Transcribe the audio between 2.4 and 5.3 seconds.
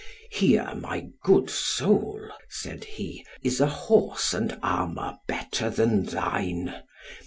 said he, "is a horse and armour